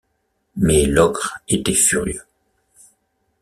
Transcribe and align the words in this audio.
Mais 0.55 0.87
Logre 0.87 1.37
était 1.47 1.75
furieux. 1.75 2.23